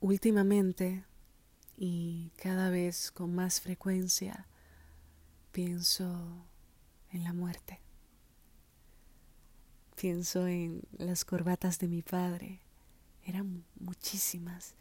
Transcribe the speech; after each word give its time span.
Últimamente, 0.00 1.04
y 1.76 2.32
cada 2.36 2.70
vez 2.70 3.10
con 3.10 3.34
más 3.34 3.60
frecuencia, 3.60 4.46
pienso 5.52 6.46
en 7.12 7.22
la 7.22 7.34
muerte. 7.34 7.80
Pienso 9.96 10.46
en 10.46 10.80
las 10.92 11.26
corbatas 11.26 11.78
de 11.78 11.88
mi 11.88 12.00
padre. 12.00 12.60
Eran 13.24 13.62
muchísimas. 13.78 14.74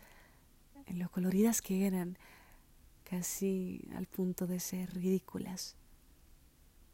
En 0.85 0.99
lo 0.99 1.09
coloridas 1.09 1.61
que 1.61 1.85
eran, 1.85 2.17
casi 3.03 3.81
al 3.95 4.05
punto 4.05 4.47
de 4.47 4.61
ser 4.61 4.93
ridículas. 4.93 5.75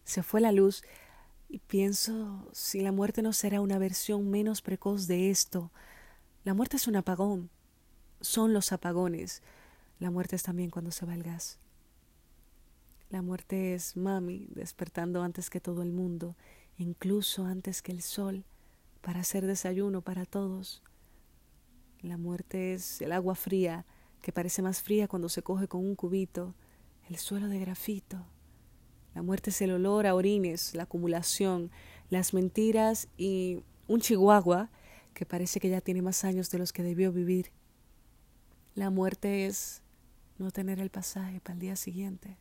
Se 0.03 0.23
fue 0.23 0.41
la 0.41 0.51
luz 0.51 0.83
y 1.47 1.59
pienso 1.59 2.49
si 2.53 2.81
la 2.81 2.91
muerte 2.91 3.21
no 3.21 3.33
será 3.33 3.61
una 3.61 3.77
versión 3.77 4.31
menos 4.31 4.63
precoz 4.63 5.05
de 5.05 5.29
esto. 5.29 5.71
La 6.43 6.55
muerte 6.55 6.77
es 6.77 6.87
un 6.87 6.95
apagón, 6.95 7.51
son 8.21 8.53
los 8.53 8.71
apagones. 8.71 9.41
La 9.99 10.11
muerte 10.11 10.35
es 10.35 10.43
también 10.43 10.69
cuando 10.69 10.91
se 10.91 11.05
va 11.05 11.13
el 11.13 11.23
gas. 11.23 11.59
La 13.09 13.21
muerte 13.21 13.73
es 13.73 13.95
mami 13.95 14.47
despertando 14.49 15.21
antes 15.21 15.49
que 15.49 15.61
todo 15.61 15.83
el 15.83 15.91
mundo, 15.91 16.35
incluso 16.77 17.45
antes 17.45 17.81
que 17.81 17.91
el 17.91 18.01
sol, 18.01 18.45
para 19.01 19.21
hacer 19.21 19.45
desayuno 19.45 20.01
para 20.01 20.25
todos. 20.25 20.81
La 22.01 22.17
muerte 22.17 22.73
es 22.73 23.01
el 23.01 23.11
agua 23.11 23.35
fría, 23.35 23.85
que 24.21 24.31
parece 24.31 24.61
más 24.61 24.81
fría 24.81 25.07
cuando 25.07 25.29
se 25.29 25.43
coge 25.43 25.67
con 25.67 25.85
un 25.85 25.95
cubito, 25.95 26.55
el 27.07 27.17
suelo 27.17 27.47
de 27.47 27.59
grafito. 27.59 28.25
La 29.13 29.21
muerte 29.21 29.51
es 29.51 29.61
el 29.61 29.71
olor 29.71 30.07
a 30.07 30.15
orines, 30.15 30.73
la 30.75 30.83
acumulación, 30.83 31.71
las 32.09 32.33
mentiras 32.33 33.07
y 33.17 33.63
un 33.87 34.01
chihuahua 34.01 34.71
que 35.13 35.25
parece 35.25 35.59
que 35.59 35.69
ya 35.69 35.79
tiene 35.79 36.01
más 36.01 36.25
años 36.25 36.49
de 36.49 36.57
los 36.57 36.73
que 36.73 36.83
debió 36.83 37.11
vivir. 37.11 37.51
La 38.75 38.89
muerte 38.89 39.45
es 39.45 39.81
no 40.37 40.51
tener 40.51 40.81
el 40.81 40.89
pasaje 40.89 41.39
para 41.39 41.53
el 41.53 41.59
día 41.59 41.75
siguiente. 41.77 42.37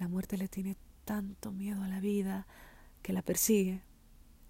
La 0.00 0.08
muerte 0.08 0.36
le 0.36 0.48
tiene 0.48 0.76
tanto 1.04 1.52
miedo 1.52 1.84
a 1.84 1.88
la 1.88 2.00
vida 2.00 2.48
que 3.00 3.12
la 3.12 3.22
persigue. 3.22 3.80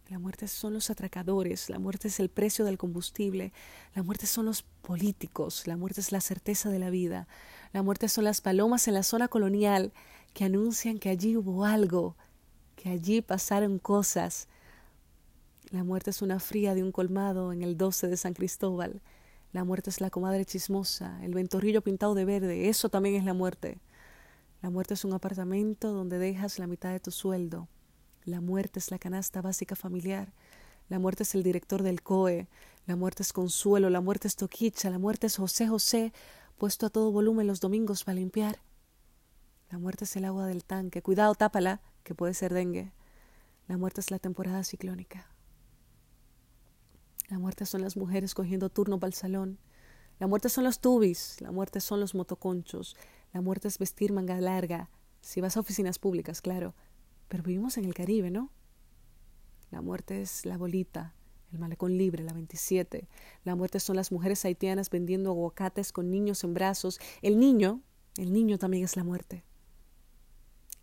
La 0.09 0.19
muerte 0.19 0.49
son 0.49 0.73
los 0.73 0.89
atracadores, 0.89 1.69
la 1.69 1.79
muerte 1.79 2.09
es 2.09 2.19
el 2.19 2.31
precio 2.31 2.65
del 2.65 2.79
combustible, 2.79 3.53
la 3.95 4.03
muerte 4.03 4.27
son 4.27 4.47
los 4.47 4.63
políticos, 4.63 5.67
la 5.67 5.77
muerte 5.77 6.01
es 6.01 6.13
la 6.13 6.23
certeza 6.23 6.71
de 6.71 6.79
la 6.79 6.89
vida, 6.89 7.29
la 7.73 7.83
muerte 7.83 8.09
son 8.09 8.25
las 8.25 8.41
palomas 8.41 8.89
en 8.89 8.95
la 8.95 9.03
zona 9.03 9.29
colonial 9.29 9.93
que 10.33 10.45
anuncian 10.45 10.99
que 10.99 11.11
allí 11.11 11.37
hubo 11.37 11.67
algo, 11.67 12.17
que 12.77 12.89
allí 12.89 13.21
pasaron 13.21 13.79
cosas. 13.79 14.49
La 15.71 15.85
muerte 15.85 16.11
es 16.11 16.23
una 16.23 16.39
fría 16.39 16.75
de 16.75 16.83
un 16.83 16.93
colmado 16.93 17.53
en 17.53 17.63
el 17.63 17.77
12 17.77 18.09
de 18.09 18.17
San 18.17 18.35
Cristóbal, 18.35 19.03
la 19.55 19.63
muerte 19.63 19.89
es 19.89 20.01
la 20.01 20.11
comadre 20.11 20.45
chismosa, 20.45 21.23
el 21.23 21.33
ventorrillo 21.33 21.81
pintado 21.81 22.17
de 22.17 22.25
verde, 22.25 22.69
eso 22.69 22.89
también 22.89 23.15
es 23.15 23.25
la 23.25 23.35
muerte. 23.35 23.79
La 24.63 24.69
muerte 24.69 24.95
es 24.95 25.05
un 25.05 25.13
apartamento 25.13 25.93
donde 25.93 26.19
dejas 26.19 26.59
la 26.59 26.67
mitad 26.67 26.91
de 26.91 26.99
tu 26.99 27.13
sueldo. 27.13 27.69
La 28.25 28.41
muerte 28.41 28.81
es 28.81 28.91
la 28.91 28.99
canasta 28.99 29.43
básica 29.43 29.77
familiar. 29.77 30.33
La 30.89 30.99
muerte 30.99 31.23
es 31.23 31.37
el 31.37 31.45
director 31.45 31.85
del 31.85 32.03
COE. 32.03 32.49
La 32.87 32.97
muerte 32.97 33.23
es 33.23 33.33
Consuelo. 33.33 33.91
La 33.91 34.01
muerte 34.01 34.27
es 34.27 34.35
Toquicha. 34.35 34.91
La 34.91 34.99
muerte 34.99 35.29
es 35.29 35.37
José 35.37 35.69
José, 35.69 36.13
puesto 36.59 36.87
a 36.87 36.91
todo 36.91 37.13
volumen 37.13 37.47
los 37.47 37.61
domingos 37.61 38.03
para 38.03 38.17
limpiar. 38.17 38.59
La 39.71 39.79
muerte 39.79 40.03
es 40.03 40.17
el 40.17 40.25
agua 40.25 40.47
del 40.49 40.65
tanque. 40.65 41.01
Cuidado, 41.01 41.33
tápala, 41.37 41.81
que 42.03 42.17
puede 42.17 42.35
ser 42.35 42.53
dengue. 42.53 42.91
La 43.69 43.77
muerte 43.77 44.01
es 44.01 44.11
la 44.11 44.19
temporada 44.19 44.65
ciclónica. 44.65 45.34
La 47.29 47.39
muerte 47.39 47.67
son 47.67 47.83
las 47.83 47.97
mujeres 47.97 48.35
cogiendo 48.35 48.69
turno 48.69 48.99
para 48.99 49.09
el 49.09 49.15
salón. 49.15 49.59
La 50.19 50.27
muerte 50.27 50.49
son 50.49 50.65
los 50.65 50.81
tubis. 50.81 51.41
La 51.41 51.51
muerte 51.51 51.81
son 51.81 52.01
los 52.01 52.15
motoconchos. 52.15 52.97
La 53.33 53.41
muerte 53.41 53.69
es 53.69 53.79
vestir 53.79 54.13
manga 54.13 54.41
larga. 54.41 54.91
Si 55.21 55.41
vas 55.41 55.57
a 55.57 55.61
oficinas 55.61 55.99
públicas, 55.99 56.43
claro. 56.43 56.75
Pero 57.29 57.43
vivimos 57.43 57.79
en 57.79 57.87
el 57.87 57.95
Caribe, 57.95 58.31
¿no? 58.31 58.51
La 59.71 59.81
muerte 59.81 60.21
es 60.23 60.47
la 60.47 60.57
bolita, 60.57 61.15
el 61.51 61.59
malecón 61.59 61.97
libre, 61.97 62.23
la 62.23 62.33
27. 62.33 63.09
La 63.45 63.57
muerte 63.57 63.81
son 63.81 63.97
las 63.97 64.13
mujeres 64.13 64.45
haitianas 64.45 64.91
vendiendo 64.91 65.31
aguacates 65.31 65.93
con 65.93 66.11
niños 66.11 66.45
en 66.45 66.55
brazos. 66.55 67.01
El 67.23 67.41
niño, 67.41 67.81
el 68.17 68.33
niño 68.33 68.59
también 68.59 68.85
es 68.85 68.97
la 68.97 69.03
muerte. 69.03 69.45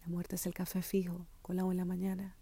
La 0.01 0.07
muerte 0.07 0.35
es 0.35 0.45
el 0.47 0.53
café 0.53 0.81
fijo, 0.81 1.27
agua 1.59 1.73
en 1.73 1.77
la 1.77 1.85
mañana. 1.85 2.35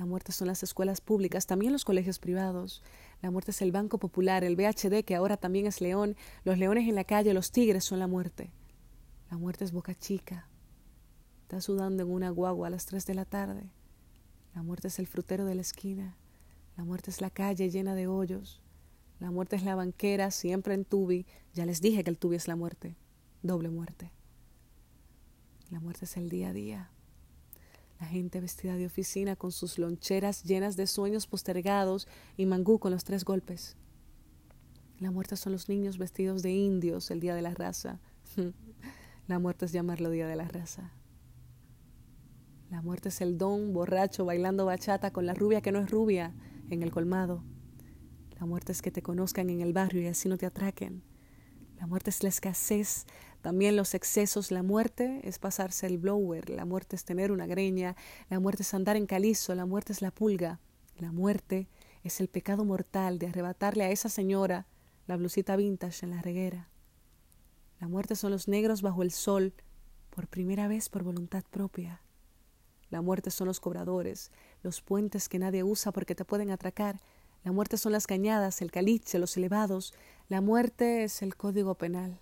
La 0.00 0.06
muerte 0.06 0.32
son 0.32 0.46
las 0.46 0.62
escuelas 0.62 1.02
públicas, 1.02 1.46
también 1.46 1.72
los 1.72 1.84
colegios 1.84 2.18
privados. 2.18 2.82
La 3.20 3.30
muerte 3.30 3.50
es 3.50 3.60
el 3.60 3.70
Banco 3.70 3.98
Popular, 3.98 4.44
el 4.44 4.56
BHD, 4.56 5.04
que 5.04 5.14
ahora 5.14 5.36
también 5.36 5.66
es 5.66 5.82
León. 5.82 6.16
Los 6.42 6.56
leones 6.56 6.88
en 6.88 6.94
la 6.94 7.04
calle, 7.04 7.34
los 7.34 7.52
tigres 7.52 7.84
son 7.84 7.98
la 7.98 8.06
muerte. 8.06 8.50
La 9.30 9.36
muerte 9.36 9.62
es 9.62 9.72
Boca 9.72 9.94
Chica. 9.94 10.48
Está 11.42 11.60
sudando 11.60 12.02
en 12.02 12.10
una 12.10 12.30
guagua 12.30 12.68
a 12.68 12.70
las 12.70 12.86
tres 12.86 13.04
de 13.04 13.12
la 13.12 13.26
tarde. 13.26 13.70
La 14.54 14.62
muerte 14.62 14.88
es 14.88 14.98
el 14.98 15.06
frutero 15.06 15.44
de 15.44 15.54
la 15.54 15.60
esquina. 15.60 16.16
La 16.78 16.84
muerte 16.84 17.10
es 17.10 17.20
la 17.20 17.28
calle 17.28 17.68
llena 17.68 17.94
de 17.94 18.06
hoyos. 18.06 18.62
La 19.18 19.30
muerte 19.30 19.56
es 19.56 19.64
la 19.64 19.74
banquera 19.74 20.30
siempre 20.30 20.72
en 20.72 20.86
tubi. 20.86 21.26
Ya 21.52 21.66
les 21.66 21.82
dije 21.82 22.04
que 22.04 22.08
el 22.10 22.16
tubi 22.16 22.36
es 22.36 22.48
la 22.48 22.56
muerte. 22.56 22.96
Doble 23.42 23.68
muerte. 23.68 24.12
La 25.68 25.78
muerte 25.78 26.06
es 26.06 26.16
el 26.16 26.30
día 26.30 26.48
a 26.48 26.52
día 26.54 26.90
la 28.00 28.06
gente 28.06 28.40
vestida 28.40 28.76
de 28.76 28.86
oficina 28.86 29.36
con 29.36 29.52
sus 29.52 29.78
loncheras 29.78 30.42
llenas 30.42 30.76
de 30.76 30.86
sueños 30.86 31.26
postergados 31.26 32.08
y 32.36 32.46
mangú 32.46 32.78
con 32.78 32.92
los 32.92 33.04
tres 33.04 33.24
golpes. 33.24 33.76
La 34.98 35.10
muerte 35.10 35.36
son 35.36 35.52
los 35.52 35.68
niños 35.68 35.98
vestidos 35.98 36.42
de 36.42 36.50
indios 36.50 37.10
el 37.10 37.20
día 37.20 37.34
de 37.34 37.42
la 37.42 37.54
raza. 37.54 38.00
la 39.28 39.38
muerte 39.38 39.66
es 39.66 39.72
llamarlo 39.72 40.10
día 40.10 40.26
de 40.26 40.36
la 40.36 40.48
raza. 40.48 40.92
La 42.70 42.80
muerte 42.80 43.10
es 43.10 43.20
el 43.20 43.36
don 43.36 43.74
borracho 43.74 44.24
bailando 44.24 44.64
bachata 44.64 45.12
con 45.12 45.26
la 45.26 45.34
rubia 45.34 45.60
que 45.60 45.72
no 45.72 45.80
es 45.80 45.90
rubia 45.90 46.34
en 46.70 46.82
el 46.82 46.90
colmado. 46.90 47.42
La 48.38 48.46
muerte 48.46 48.72
es 48.72 48.80
que 48.80 48.90
te 48.90 49.02
conozcan 49.02 49.50
en 49.50 49.60
el 49.60 49.74
barrio 49.74 50.00
y 50.00 50.06
así 50.06 50.28
no 50.28 50.38
te 50.38 50.46
atraquen. 50.46 51.02
La 51.78 51.86
muerte 51.86 52.10
es 52.10 52.22
la 52.22 52.28
escasez 52.30 53.06
también 53.40 53.74
los 53.76 53.94
excesos, 53.94 54.50
la 54.50 54.62
muerte 54.62 55.20
es 55.24 55.38
pasarse 55.38 55.86
el 55.86 55.98
blower, 55.98 56.50
la 56.50 56.66
muerte 56.66 56.96
es 56.96 57.04
tener 57.04 57.32
una 57.32 57.46
greña, 57.46 57.96
la 58.28 58.38
muerte 58.38 58.62
es 58.62 58.74
andar 58.74 58.96
en 58.96 59.06
calizo, 59.06 59.54
la 59.54 59.64
muerte 59.64 59.92
es 59.92 60.02
la 60.02 60.10
pulga, 60.10 60.60
la 60.98 61.10
muerte 61.10 61.68
es 62.04 62.20
el 62.20 62.28
pecado 62.28 62.64
mortal 62.64 63.18
de 63.18 63.28
arrebatarle 63.28 63.84
a 63.84 63.90
esa 63.90 64.08
señora 64.08 64.66
la 65.06 65.16
blusita 65.16 65.56
vintage 65.56 66.04
en 66.04 66.10
la 66.10 66.22
reguera. 66.22 66.68
La 67.80 67.88
muerte 67.88 68.14
son 68.14 68.30
los 68.30 68.46
negros 68.46 68.82
bajo 68.82 69.02
el 69.02 69.10
sol, 69.10 69.54
por 70.10 70.28
primera 70.28 70.68
vez 70.68 70.90
por 70.90 71.02
voluntad 71.02 71.44
propia. 71.50 72.02
La 72.90 73.00
muerte 73.00 73.30
son 73.30 73.46
los 73.46 73.60
cobradores, 73.60 74.32
los 74.62 74.82
puentes 74.82 75.28
que 75.28 75.38
nadie 75.38 75.62
usa 75.62 75.92
porque 75.92 76.14
te 76.14 76.24
pueden 76.24 76.50
atracar. 76.50 77.00
La 77.42 77.52
muerte 77.52 77.78
son 77.78 77.92
las 77.92 78.06
cañadas, 78.06 78.60
el 78.60 78.70
caliche, 78.70 79.18
los 79.18 79.36
elevados. 79.36 79.94
La 80.28 80.40
muerte 80.40 81.04
es 81.04 81.22
el 81.22 81.36
código 81.36 81.76
penal. 81.76 82.20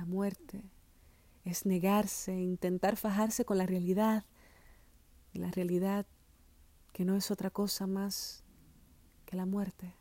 La 0.00 0.06
muerte 0.06 0.62
es 1.44 1.66
negarse, 1.66 2.32
intentar 2.32 2.96
fajarse 2.96 3.44
con 3.44 3.58
la 3.58 3.66
realidad, 3.66 4.24
la 5.34 5.50
realidad 5.50 6.06
que 6.94 7.04
no 7.04 7.16
es 7.16 7.30
otra 7.30 7.50
cosa 7.50 7.86
más 7.86 8.42
que 9.26 9.36
la 9.36 9.44
muerte. 9.44 9.92